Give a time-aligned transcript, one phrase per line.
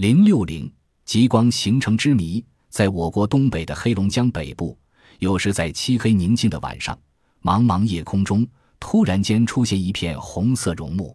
[0.00, 0.72] 零六零
[1.04, 4.74] 极光形成之谜，在我国东北的黑龙江北部，
[5.18, 6.98] 有时在漆黑宁静的晚上，
[7.42, 11.14] 茫茫夜空中突然间出现一片红色绒幕。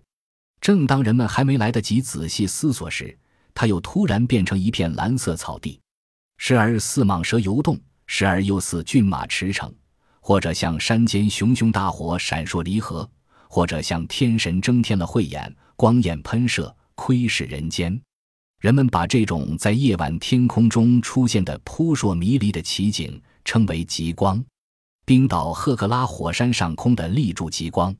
[0.61, 3.17] 正当人们还没来得及仔细思索时，
[3.55, 5.79] 它又突然变成一片蓝色草地，
[6.37, 9.73] 时而似蟒蛇游动，时而又似骏马驰骋，
[10.19, 13.09] 或者像山间熊熊大火闪烁离合，
[13.49, 17.99] 或者像天神睁天了慧眼，光焰喷射，窥视人间。
[18.65, 24.43] 人们把这种在夜晚天空中出现的扑朔迷离的奇景称为极光。
[25.05, 27.95] 冰岛赫克拉火山上空的立柱极光。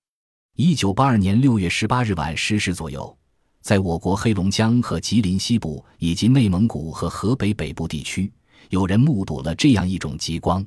[0.56, 3.16] 一九八二年六月十八日晚十时左右，
[3.62, 8.34] 在我国黑龙江和吉林西部以及内蒙古和河北北部地区，
[8.72, 10.66] 有人目睹了这样一种极光：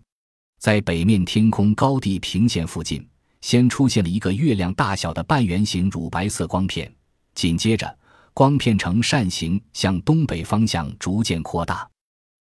[0.60, 3.04] 在北面天空高地平线附近，
[3.40, 6.88] 先出现了一个月亮大小的半圆形乳白色光片，
[7.34, 7.98] 紧接着
[8.38, 11.90] 光片呈扇形向东北方向逐渐扩大，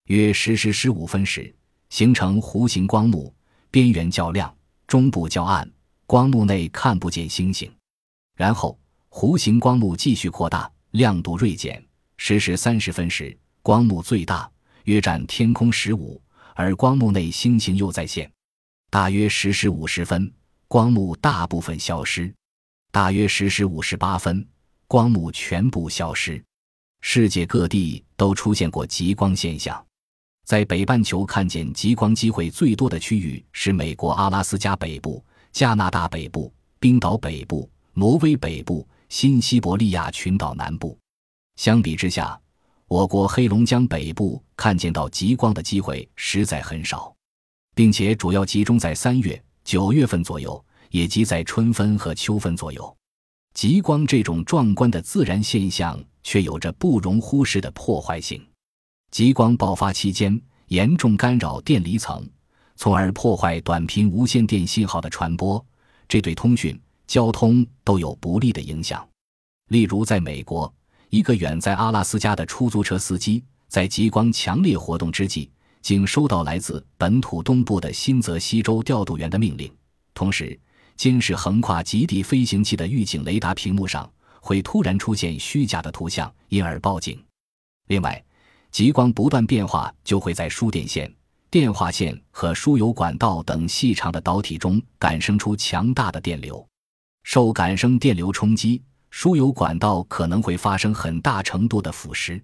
[0.09, 1.51] 约十时十五分时
[1.89, 3.33] 形成弧形光幕，
[3.71, 5.67] 边缘较亮，中部较暗。
[6.05, 7.67] 光幕内看不见星星，
[8.35, 11.83] 然后弧形光幕继续扩大，亮度锐减。
[12.17, 14.47] 十时三十分时，光幕最大，
[14.83, 16.21] 约占天空十五，
[16.53, 18.31] 而光幕内星星又再现。
[18.91, 20.31] 大约十时五十分，
[20.67, 22.31] 光幕大部分消失；
[22.91, 24.47] 大约十时五十八分，
[24.87, 26.43] 光幕全部消失。
[27.01, 29.85] 世界各地都出现过极光现象，
[30.45, 35.23] 在北半球看见极光机会最多的区域是美国阿拉斯加北部。
[35.53, 40.95] 加拿大北部、冰岛北部、挪威北部、新西伯利亚群岛南部，
[41.55, 42.39] 相比之下，
[42.87, 47.15] 我国黑龙江北部看见到极光的机会实在很少，
[47.73, 52.96] 并且主要集中在三月、九月份左右，也即在春分和秋分左右。
[53.57, 58.39] 极光这种壮观的自然现象，却有着不容忽视的破坏性。
[59.09, 62.23] 极光爆发期间，严重干扰电离层。
[62.75, 65.65] 从而破坏短频无线电信号的传播，
[66.07, 69.03] 这对通讯、交通都有不利的影响。
[69.69, 70.71] 例如，在美国，
[71.09, 75.49] 一个远在阿拉斯加的出租车司机，在极光强烈活动之际，
[75.81, 79.75] 竟收到来自本土东部的新泽西州调度员的命令。
[80.13, 80.59] 同时，
[80.97, 87.23] 监视横跨极地飞行器的预警雷达屏幕上会突然出现虚假的图像，因而报警。
[87.87, 88.21] 另外，
[88.71, 91.13] 极光不断变化，就会在输电线。
[91.49, 96.67] 电话线和输油管道等细长的导体中感生出强大的电流，
[97.23, 98.81] 受感生电流冲击，
[99.11, 102.41] 输油管道可能会发生很大程度的腐蚀。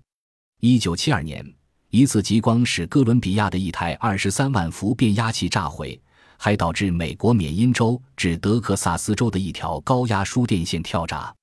[0.61, 1.45] 一九七二年，
[1.89, 5.99] 一次极光使哥伦比亚的一台二十三万伏变压器炸毁，
[6.37, 11.33] 还导致美国缅因州至德克萨斯州的一条高压输电线跳闸。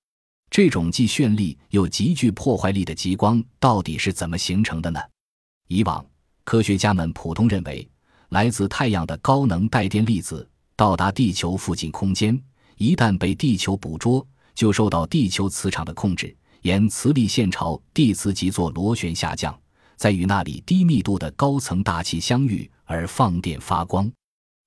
[0.50, 5.00] 这种既绚丽又极具破坏力的极光到底是怎么形成的呢？
[5.68, 6.04] 以往。
[6.42, 7.88] 科学家们普通认为，
[8.30, 12.36] 来自太阳的高能带电粒子到达地球附近空间，
[12.76, 19.56] 一旦被地球捕捉，就受到地球磁场的控制，沿磁力线朝地磁极座螺旋下降，
[19.96, 24.10] 在与那里低密度的高层大气相遇而放电发光，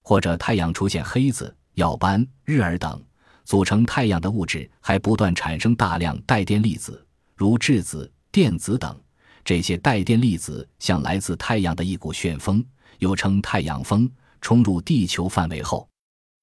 [0.03, 3.01] 或者太阳出现黑子、耀斑、日珥等
[3.43, 7.03] 组成太阳的物质，还不断产生大量带电粒子，
[7.35, 8.95] 如质子、电子等。
[9.43, 12.63] 这些带电粒子像来自太阳的一股旋风，
[12.99, 14.09] 又称太阳风，
[14.39, 15.85] 冲入地球范围后，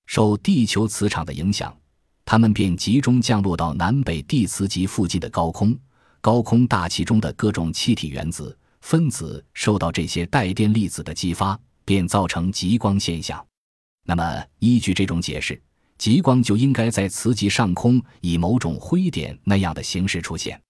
[0.05, 1.75] 受地球磁场的影响，
[2.27, 5.75] 它们便集中降落到南北地磁极附近的高空。
[6.21, 13.43] 高空大气中的各种气体原子、分子受到这些带电粒子的激发，便造成极光现象。
[14.11, 15.63] 那么，依据这种解释，
[15.97, 20.61] 极光就应该在磁极上空以某种灰点那样的形式出现。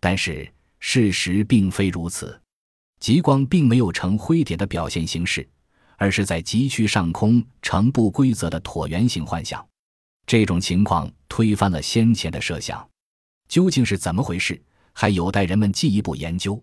[0.00, 2.36] 但是，事实并非如此，
[2.98, 5.48] 极光并没有呈灰点的表现形式，
[5.98, 9.64] 而是在极区上空呈不规则的椭圆形幻象。
[10.26, 12.84] 这种情况推翻了先前的设想，
[13.46, 14.60] 究竟是怎么回事，
[14.92, 16.60] 还有待人们进一步研究。